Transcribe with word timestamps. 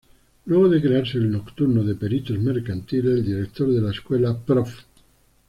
Luego 0.45 0.67
de 0.67 0.81
crearse 0.81 1.19
el 1.19 1.31
nocturno 1.31 1.83
de 1.83 1.93
Peritos 1.93 2.39
Mercantiles 2.39 3.17
el 3.19 3.23
director 3.23 3.71
de 3.71 3.81
la 3.81 3.91
escuela, 3.91 4.35
Prof. 4.35 4.73